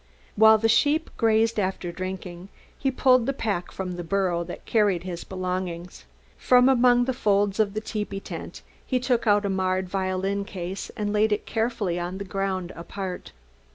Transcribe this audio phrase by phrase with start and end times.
[0.35, 5.03] While the sheep grazed after drinking he pulled the pack from the burro that carried
[5.03, 6.05] his belongings.
[6.39, 10.43] From among the folds of a little tepee tent he took out a marred violin
[10.43, 13.31] case and laid it carefully on the ground, apart.